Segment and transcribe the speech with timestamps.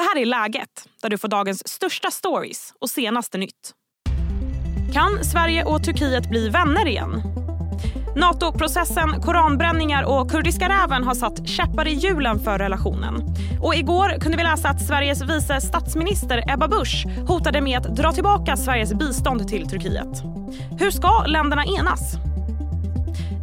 [0.00, 3.74] Det här är Läget, där du får dagens största stories och senaste nytt.
[4.92, 7.22] Kan Sverige och Turkiet bli vänner igen?
[8.16, 13.14] Nato-processen, koranbränningar och kurdiska räven har satt käppar i hjulen för relationen.
[13.62, 18.12] Och igår kunde vi läsa att Sveriges vice statsminister Ebba Busch hotade med att dra
[18.12, 20.22] tillbaka Sveriges bistånd till Turkiet.
[20.78, 22.14] Hur ska länderna enas?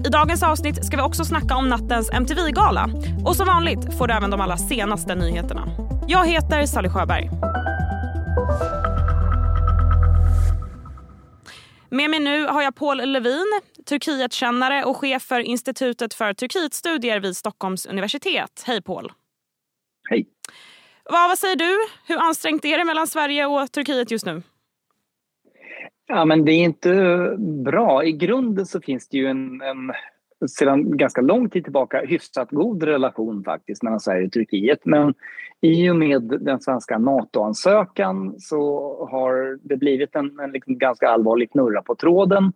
[0.05, 2.89] I dagens avsnitt ska vi också snacka om nattens MTV-gala.
[3.25, 5.86] Och som vanligt får du även de allra senaste nyheterna.
[6.09, 7.29] Jag heter Sally Sjöberg.
[11.89, 17.37] Med mig nu har jag Paul Levin, Turkietkännare och chef för Institutet för Turkietstudier vid
[17.37, 18.63] Stockholms universitet.
[18.67, 19.11] Hej Paul!
[20.09, 20.27] Hej!
[21.03, 21.77] Vad, vad säger du?
[22.13, 24.41] Hur ansträngt är det mellan Sverige och Turkiet just nu?
[26.07, 28.03] Ja, men det är inte bra.
[28.03, 29.91] I grunden så finns det ju en, en
[30.45, 34.85] sedan ganska lång tid tillbaka hyfsat god relation faktiskt mellan Sverige och Turkiet.
[34.85, 35.13] Men
[35.61, 41.51] i och med den svenska NATO-ansökan så har det blivit en, en liksom ganska allvarlig
[41.51, 42.53] knurra på tråden.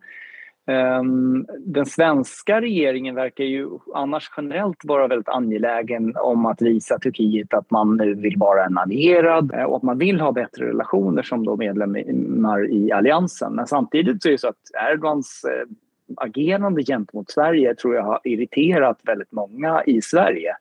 [0.66, 7.54] Um, den svenska regeringen verkar ju annars generellt vara väldigt angelägen om att visa Turkiet
[7.54, 11.22] att man nu vill vara en allierad eh, och att man vill ha bättre relationer
[11.22, 13.54] som då medlemmar i alliansen.
[13.54, 15.68] Men samtidigt så är det så att Erdogans eh,
[16.16, 20.56] agerande gentemot Sverige tror jag har irriterat väldigt många i Sverige.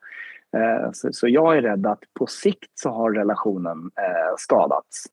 [0.58, 5.06] Eh, så jag är rädd att på sikt så har relationen eh, skadats.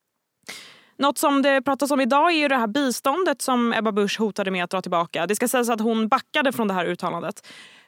[0.96, 4.50] Något som det pratas om idag är ju det här biståndet som Ebba Busch hotade
[4.50, 5.26] med att dra tillbaka.
[5.26, 7.46] Det ska sägas att hon backade från det här uttalandet.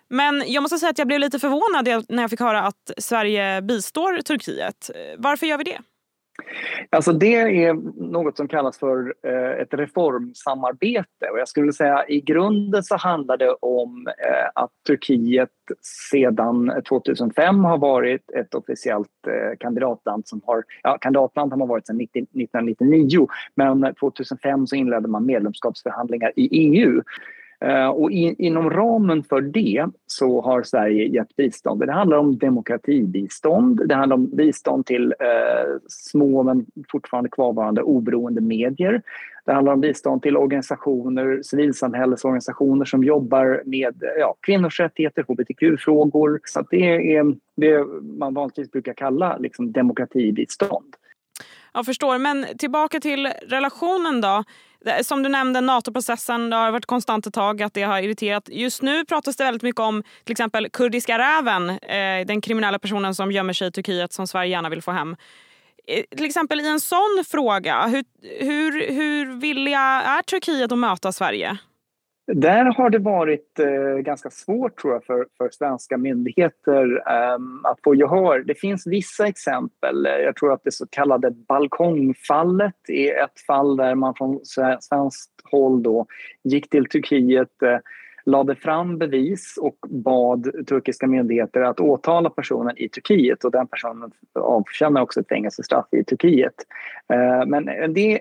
[0.09, 3.63] Men jag måste säga att jag blev lite förvånad när jag fick höra att Sverige
[3.63, 4.91] bistår Turkiet.
[5.19, 5.79] Varför gör vi det?
[6.91, 7.75] Alltså det är
[8.11, 11.27] något som kallas för eh, ett reformsamarbete.
[11.33, 15.51] Och jag skulle säga i grunden så handlar det om eh, att Turkiet
[16.11, 21.87] sedan 2005 har varit ett officiellt eh, kandidatland som har, ja kandidatland har man varit
[21.87, 27.03] sedan 1999 men 2005 så inledde man medlemskapsförhandlingar i EU
[27.65, 31.81] Eh, och in, inom ramen för det så har Sverige gett bistånd.
[31.81, 38.41] Det handlar om demokratibistånd, det handlar om bistånd till eh, små men fortfarande kvarvarande oberoende
[38.41, 39.03] medier.
[39.45, 46.41] Det handlar om bistånd till organisationer, civilsamhällesorganisationer som jobbar med ja, kvinnors rättigheter, hbtq-frågor.
[46.45, 47.85] Så det är det
[48.19, 50.95] man vanligtvis brukar kalla liksom, demokratibistånd.
[51.73, 54.45] Jag förstår, men tillbaka till relationen då.
[55.03, 58.49] Som du nämnde, NATO-processen, det har varit konstant ett tag att det har irriterat.
[58.49, 63.15] Just nu pratas det väldigt mycket om till exempel kurdiska räven, eh, den kriminella personen
[63.15, 65.17] som gömmer sig i Turkiet som Sverige gärna vill få hem.
[65.87, 68.05] Eh, till exempel i en sån fråga, hur,
[68.45, 71.59] hur, hur villiga är Turkiet att möta Sverige?
[72.35, 77.79] Där har det varit eh, ganska svårt tror jag för, för svenska myndigheter eh, att
[77.85, 78.41] få gehör.
[78.41, 80.09] Det finns vissa exempel.
[80.25, 84.41] Jag tror att det så kallade balkongfallet är ett fall där man från
[84.81, 86.07] svenskt håll då
[86.45, 87.79] gick till Turkiet eh,
[88.31, 94.11] lade fram bevis och bad turkiska myndigheter att åtala personen i Turkiet och den personen
[94.35, 96.55] avtjänar också ett fängelsestraff i Turkiet.
[97.13, 98.19] Eh, men eh,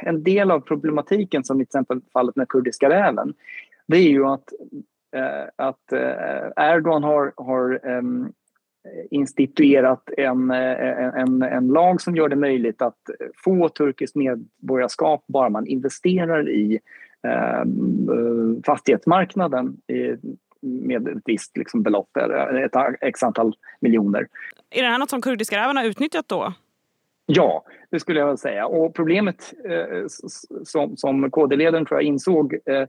[0.00, 3.34] en del, av problematiken som i till exempel fallet med kurdiska räven
[3.86, 4.52] det är ju att,
[5.16, 5.92] eh, att
[6.56, 8.32] Erdogan har, har ehm,
[9.10, 12.98] instituerat en, en, en lag som gör det möjligt att
[13.44, 16.80] få turkiskt medborgarskap bara man investerar i
[17.26, 17.64] Eh,
[18.66, 19.76] fastighetsmarknaden
[20.60, 22.16] med ett visst liksom belopp,
[22.64, 24.28] ett x antal miljoner.
[24.70, 26.52] Är det här något som kurdiska räven har utnyttjat då?
[27.26, 28.66] Ja, det skulle jag säga.
[28.66, 30.04] Och problemet eh,
[30.64, 32.86] som, som KD-ledaren tror jag insåg eh,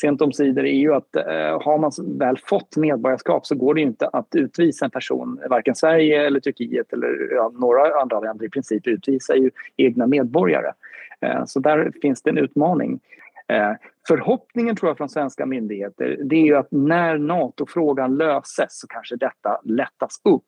[0.00, 3.80] sent om sidor är ju att eh, har man väl fått medborgarskap så går det
[3.80, 8.48] inte att utvisa en person, varken Sverige eller Turkiet eller ja, några andra länder i
[8.48, 10.72] princip utvisar ju egna medborgare.
[11.20, 13.00] Eh, så där finns det en utmaning.
[13.48, 13.72] Eh,
[14.08, 19.16] förhoppningen tror jag från svenska myndigheter det är ju att när NATO-frågan löses så kanske
[19.16, 20.44] detta lättas upp.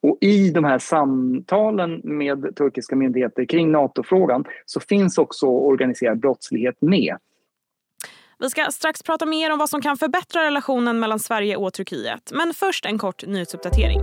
[0.00, 6.76] Och i de här samtalen med turkiska myndigheter kring NATO-frågan så finns också organiserad brottslighet
[6.80, 7.16] med.
[8.38, 12.30] Vi ska strax prata mer om vad som kan förbättra relationen mellan Sverige och Turkiet.
[12.32, 14.00] Men först en kort nyhetsuppdatering.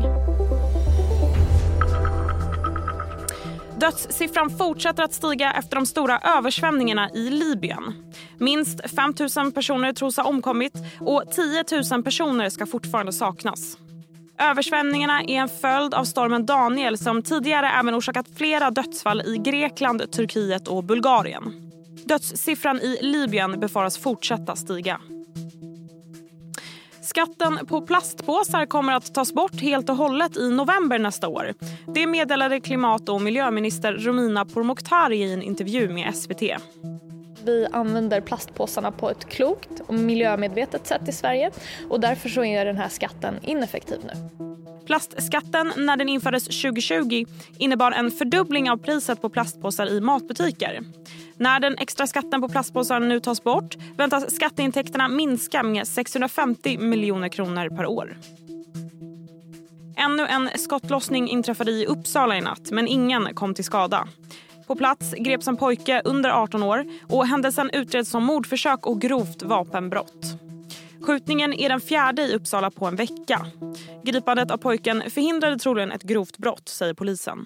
[3.80, 8.14] Dödssiffran fortsätter att stiga efter de stora översvämningarna i Libyen.
[8.38, 13.78] Minst 5 000 personer tros ha omkommit och 10 000 personer ska fortfarande saknas.
[14.40, 20.12] Översvämningarna är en följd av stormen Daniel som tidigare även orsakat flera dödsfall i Grekland,
[20.12, 21.73] Turkiet och Bulgarien.
[22.06, 25.00] Dödssiffran i Libyen befaras fortsätta stiga.
[27.02, 31.54] Skatten på plastpåsar kommer att tas bort helt och hållet i november nästa år.
[31.88, 36.42] Det meddelade klimat och miljöminister Romina Pourmokhtari i en intervju med SVT.
[37.46, 41.52] Vi använder plastpåsarna på ett klokt och miljömedvetet sätt i Sverige
[41.90, 44.30] och därför så är den här skatten ineffektiv nu.
[44.86, 47.26] Plastskatten när den infördes 2020
[47.58, 50.80] innebar en fördubbling av priset på plastpåsar i matbutiker.
[51.44, 57.30] När den extra skatten på plastpåsar nu tas bort väntas skatteintäkterna minska med 650 miljoner
[57.30, 58.18] kronor per år.
[59.98, 64.08] Ännu en skottlossning inträffade i Uppsala i natt, men ingen kom till skada.
[64.68, 69.44] På plats greps en pojke under 18 år och händelsen utreds som mordförsök och grovt
[69.44, 70.26] vapenbrott.
[71.02, 73.46] Skjutningen är den fjärde i Uppsala på en vecka.
[74.04, 77.46] Gripandet av pojken förhindrade troligen ett grovt brott, säger polisen.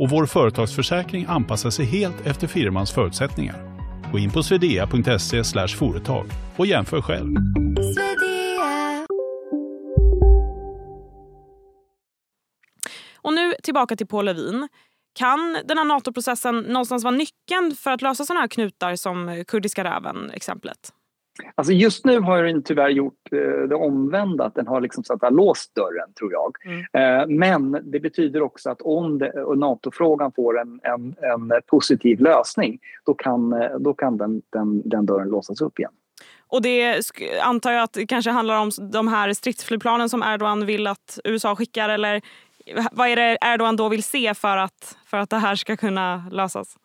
[0.00, 3.56] och vår företagsförsäkring anpassar sig helt efter firmans förutsättningar.
[4.12, 6.26] Gå in på swedea.se företag
[6.56, 7.36] och jämför själv.
[13.14, 14.68] Och nu tillbaka till Paul Levin.
[15.12, 19.84] Kan den här NATO-processen någonstans vara nyckeln för att lösa sådana här knutar som kurdiska
[19.84, 20.92] räven-exemplet?
[21.54, 25.12] Alltså just nu har den tyvärr gjort eh, det omvända, att den har liksom så
[25.20, 26.56] att låst dörren tror jag.
[26.64, 26.80] Mm.
[26.92, 29.18] Eh, men det betyder också att om
[29.56, 35.06] NATO-frågan får en, en, en, positiv lösning då kan, eh, då kan den, den, den
[35.06, 35.92] dörren låsas upp igen.
[36.48, 37.02] Och det
[37.42, 41.56] antar jag att det kanske handlar om de här stridsflygplanen som Erdogan vill att USA
[41.56, 42.20] skickar eller
[42.92, 46.24] vad är det Erdogan då vill se för att, för att det här ska kunna
[46.30, 46.76] lösas?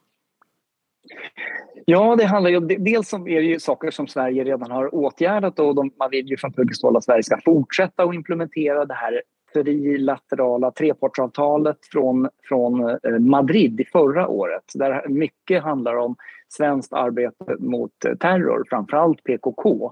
[1.85, 5.59] Ja, det handlar ju dels om är det ju saker som Sverige redan har åtgärdat
[5.59, 8.93] och de, man vill ju från turkiskt håll att Sverige ska fortsätta att implementera det
[8.93, 9.21] här
[9.53, 16.15] trilaterala trepartsavtalet från, från eh, Madrid förra året där mycket handlar om
[16.49, 19.91] svenskt arbete mot eh, terror, framförallt PKK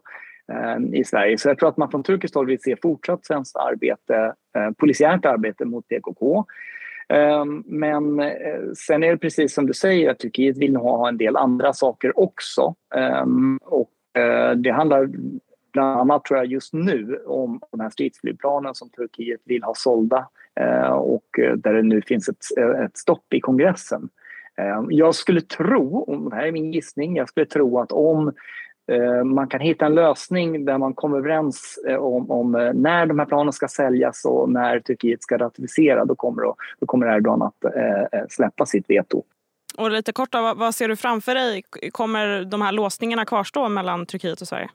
[0.52, 1.38] eh, i Sverige.
[1.38, 4.34] Så jag tror att man från turkiskt håll vill se fortsatt svenskt arbete,
[4.78, 6.46] polisiärt arbete mot PKK.
[7.14, 11.18] Ehm, men eh, sen är det precis som du säger att Turkiet vill ha en
[11.18, 12.76] del andra saker också.
[12.96, 15.10] Ehm, och eh, det handlar
[15.74, 20.28] bland annat tror jag just nu om de här stridsflygplanen som Turkiet vill ha sålda
[20.60, 21.26] eh, och
[21.58, 24.10] där det nu finns ett, ett stopp i kongressen.
[24.58, 28.34] Ehm, jag skulle tro, och det här är min gissning, jag skulle tro att om
[29.26, 33.20] man kan hitta en lösning där man kommer överens eh, om, om, eh, när de
[33.20, 36.06] här planen ska säljas och när Turkiet ska ratificera.
[36.06, 36.44] Då kommer,
[36.80, 37.56] då kommer Erdogan att
[38.30, 39.24] släppa sitt veto.
[39.78, 41.64] Och lite kort, då, vad ser du framför dig?
[41.92, 44.70] Kommer de här låsningarna kvarstå mellan Turkiet och Sverige?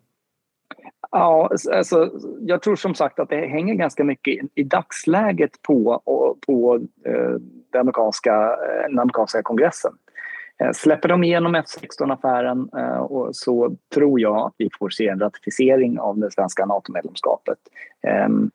[1.11, 2.11] Ja, alltså,
[2.41, 6.03] jag tror som sagt att det hänger ganska mycket i dagsläget på,
[6.47, 7.41] på eh,
[7.73, 8.57] den, amerikanska,
[8.89, 9.93] den amerikanska kongressen.
[10.59, 15.99] Eh, släpper de igenom F16-affären eh, så tror jag att vi får se en ratificering
[15.99, 17.59] av det svenska NATO-medlemskapet.
[18.03, 18.51] Ehm,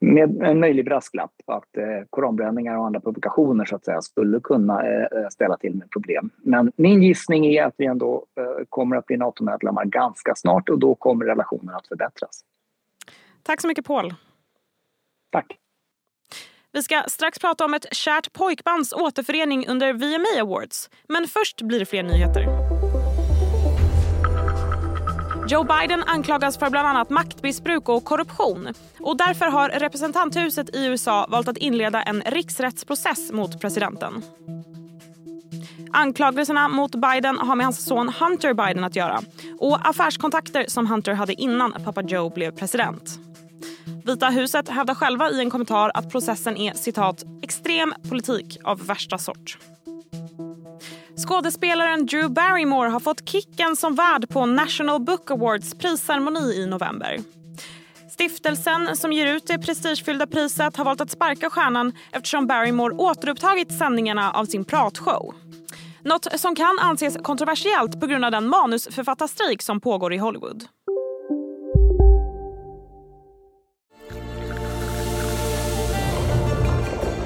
[0.00, 4.82] med en möjlig brasklapp att eh, koranbränningar och andra publikationer så att säga, skulle kunna
[5.30, 6.30] ställa till med problem.
[6.36, 8.24] Men min gissning är att vi ändå
[8.68, 12.44] kommer att bli NATO-medlemmar ganska snart och då kommer relationen att förbättras.
[13.42, 14.14] Tack så mycket Paul.
[15.30, 15.58] Tack.
[16.76, 20.90] Vi ska strax prata om ett kärt pojkbands återförening under VMA Awards.
[21.08, 22.42] Men först blir det fler nyheter.
[25.48, 28.68] Joe Biden anklagas för bland annat maktmissbruk och korruption.
[29.00, 34.22] Och därför har representanthuset i USA valt att inleda en riksrättsprocess mot presidenten.
[35.92, 39.20] Anklagelserna mot Biden har med hans son Hunter Biden att göra
[39.58, 43.25] och affärskontakter som Hunter hade innan pappa Joe blev president.
[44.06, 49.18] Vita huset hävdar själva i en kommentar att processen är citat extrem politik av värsta
[49.18, 49.58] sort.
[51.16, 57.18] Skådespelaren Drew Barrymore har fått kicken som värd på National Book Awards prisceremoni i november.
[58.10, 63.78] Stiftelsen som ger ut det prestigefyllda priset har valt att sparka stjärnan eftersom Barrymore återupptagit
[63.78, 65.34] sändningarna av sin pratshow.
[66.02, 70.64] Något som kan anses kontroversiellt på grund av den manusförfattarstrejk som pågår i Hollywood.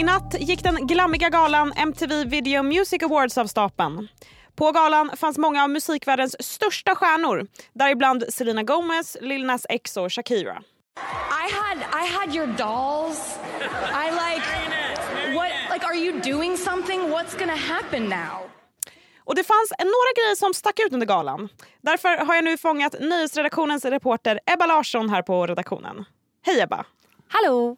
[0.00, 4.08] I natt gick den glammiga galan MTV Video Music Awards av stapeln.
[4.54, 10.12] På galan fanns många av musikvärldens största stjärnor, däribland Selena Gomez, Lil Nas X och
[10.12, 10.62] Shakira.
[11.46, 13.38] I had I had your dolls.
[14.04, 14.46] I like
[15.34, 17.00] what like are you doing something?
[17.00, 18.50] What's gonna happen now?
[19.24, 21.48] Och det fanns några grejer som stack ut under galan.
[21.80, 26.04] Därför har jag nu fångat nyhetsredaktionens reporter Ebba Larsson här på redaktionen.
[26.46, 26.84] Hej Ebba!
[27.28, 27.76] Hallå!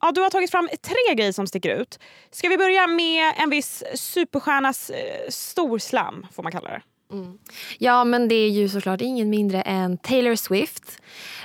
[0.00, 1.98] Ja, du har tagit fram tre grejer som sticker ut.
[2.30, 6.82] Ska vi börja med en viss superstjärnas eh, storslam, får man kalla det?
[7.12, 7.38] Mm.
[7.78, 11.02] Ja, men det är ju såklart ingen mindre än Taylor Swift.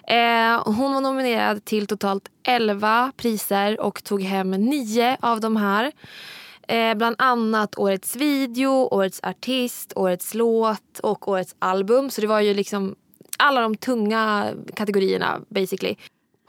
[0.07, 5.91] Eh, hon var nominerad till totalt 11 priser och tog hem nio av de här.
[6.67, 12.09] Eh, bland annat Årets video, Årets artist, Årets låt och Årets album.
[12.09, 12.95] Så det var ju liksom
[13.37, 15.95] alla de tunga kategorierna basically.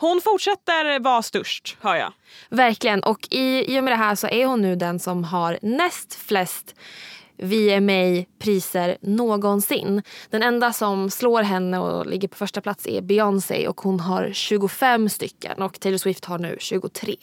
[0.02, 2.12] Hon fortsätter vara störst, hör jag.
[2.48, 3.02] Verkligen.
[3.02, 6.14] Och i, i och med det här så är hon nu den som har näst
[6.14, 6.74] flest
[7.36, 10.02] VMA-priser någonsin.
[10.30, 14.30] Den enda som slår henne och ligger på första plats är Beyoncé och hon har
[14.32, 17.16] 25 stycken och Taylor Swift har nu 23.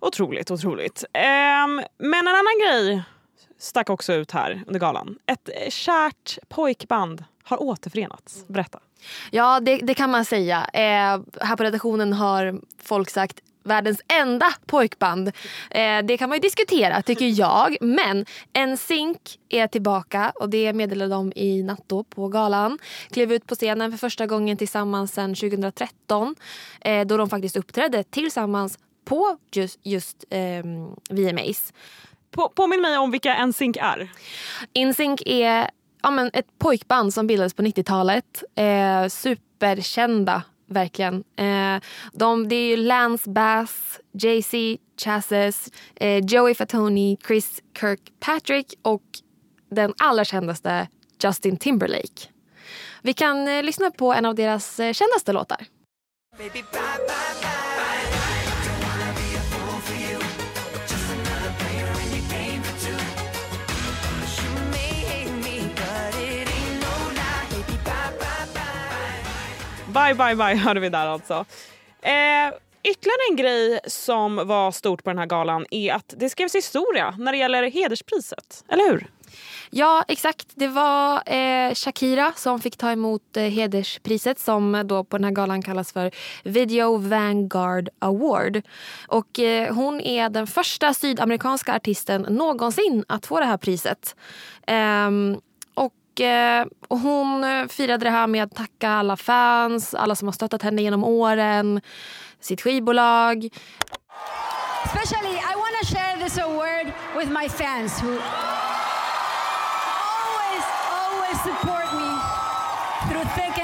[0.00, 1.04] Otroligt, otroligt.
[1.12, 3.02] Ehm, men en annan grej
[3.58, 5.18] stack också ut här under galan.
[5.26, 8.48] Ett kärt pojkband har återförenats.
[8.48, 8.78] Berätta.
[9.30, 10.66] Ja, det, det kan man säga.
[10.72, 15.28] Eh, här på redaktionen har folk sagt världens enda pojkband.
[15.70, 17.76] Eh, det kan man ju diskutera tycker jag.
[17.80, 18.26] Men
[18.68, 22.78] NSYNC är tillbaka och det meddelade de i natt på galan.
[23.10, 26.34] Klev ut på scenen för första gången tillsammans sedan 2013
[26.80, 30.64] eh, då de faktiskt uppträdde tillsammans på just, just eh,
[31.10, 31.72] VMAs.
[32.30, 34.08] På, påminn mig om vilka NSYNC är.
[34.86, 35.70] NSYNC är
[36.02, 38.44] ja, men ett pojkband som bildades på 90-talet.
[38.54, 41.24] Eh, superkända, verkligen.
[41.36, 44.56] Eh, de, det är Lance Bass, Jay-Z,
[45.04, 49.02] Chassis, eh, Joey Fatoni, Chris Kirkpatrick och
[49.70, 50.88] den allra kändaste
[51.22, 52.28] Justin Timberlake.
[53.02, 55.66] Vi kan eh, lyssna på en av deras eh, kändaste låtar.
[56.38, 57.47] Baby, bye, bye, bye.
[69.88, 71.44] Bye, bye, bye hörde vi där alltså.
[72.02, 72.52] Eh,
[72.82, 77.14] ytterligare en grej som var stort på den här galan är att det skrevs historia
[77.18, 78.64] när det gäller hederspriset.
[78.68, 79.06] Eller hur?
[79.70, 80.46] Ja, exakt.
[80.54, 85.24] Det var eh, Shakira som fick ta emot eh, hederspriset som eh, då på den
[85.24, 86.10] här galan kallas för
[86.44, 88.62] Video Vanguard Award.
[89.06, 94.16] Och eh, Hon är den första sydamerikanska artisten någonsin att få det här priset.
[94.66, 95.40] Ehm,
[96.20, 100.32] Eh, och hon eh, firade det här med att tacka alla fans, alla som har
[100.32, 101.80] stöttat henne genom åren,
[102.40, 103.48] sitt skivbolag.
[104.84, 106.86] Especially I want to share this award
[107.18, 108.10] with my fans who
[110.18, 110.64] always,
[111.00, 112.10] always support me
[113.08, 113.57] through thick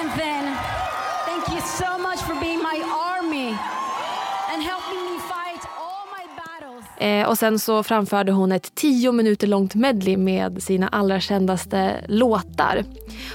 [7.04, 11.90] Eh, och sen så framförde hon ett tio minuter långt medley med sina allra kändaste
[12.06, 12.84] låtar.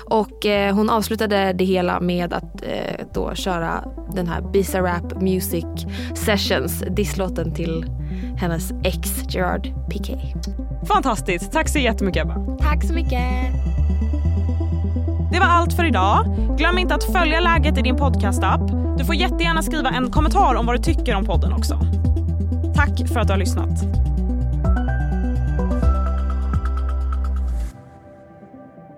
[0.05, 3.83] Och eh, hon avslutade det hela med att eh, då köra
[4.15, 5.65] den här Bizarrap Music
[6.15, 7.85] Sessions, disslåten till
[8.37, 8.99] hennes ex
[9.29, 10.17] Gerard Piqué.
[10.87, 11.51] Fantastiskt.
[11.51, 12.57] Tack så jättemycket Ebba.
[12.59, 13.21] Tack så mycket.
[15.31, 16.25] Det var allt för idag.
[16.57, 18.61] Glöm inte att följa läget i din podcastapp.
[18.97, 21.98] Du får jättegärna skriva en kommentar om vad du tycker om podden också.
[22.79, 23.69] Tack för att du har lyssnat.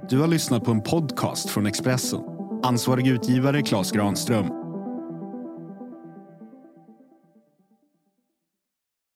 [0.10, 2.20] Du har lyssnat på en podcast från Expressen.
[2.64, 4.61] Ansvarig utgivare Klas Granström